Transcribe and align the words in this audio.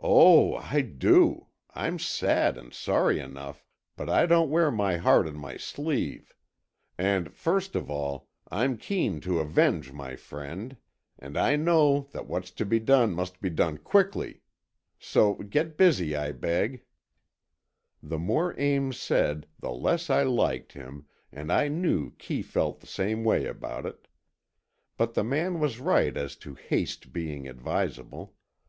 "Oh, 0.00 0.56
I 0.56 0.80
do. 0.80 1.46
I'm 1.72 2.00
sad 2.00 2.58
and 2.58 2.74
sorry 2.74 3.20
enough, 3.20 3.64
but 3.94 4.10
I 4.10 4.26
don't 4.26 4.50
wear 4.50 4.72
my 4.72 4.96
heart 4.96 5.28
on 5.28 5.36
my 5.36 5.56
sleeve. 5.56 6.34
And 6.98 7.32
first 7.32 7.76
of 7.76 7.88
all, 7.88 8.28
I'm 8.50 8.76
keen 8.76 9.20
to 9.20 9.38
avenge 9.38 9.92
my 9.92 10.16
friend. 10.16 10.76
And 11.16 11.38
I 11.38 11.54
know 11.54 12.08
that 12.10 12.26
what's 12.26 12.50
to 12.50 12.66
be 12.66 12.80
done 12.80 13.12
must 13.12 13.40
be 13.40 13.48
done 13.48 13.78
quickly. 13.78 14.42
So, 14.98 15.34
get 15.34 15.76
busy, 15.76 16.16
I 16.16 16.32
beg." 16.32 16.82
The 18.02 18.18
more 18.18 18.52
Ames 18.58 18.98
said, 18.98 19.46
the 19.60 19.70
less 19.70 20.10
I 20.10 20.24
liked 20.24 20.72
him, 20.72 21.06
and 21.30 21.52
I 21.52 21.68
knew 21.68 22.10
Kee 22.18 22.42
felt 22.42 22.80
the 22.80 22.88
same 22.88 23.22
way 23.22 23.46
about 23.46 23.86
it. 23.86 24.08
But 24.96 25.14
the 25.14 25.22
man 25.22 25.60
was 25.60 25.78
right 25.78 26.16
as 26.16 26.34
to 26.42 26.54
haste 26.54 27.12
being 27.12 27.46
advisable. 27.46 28.34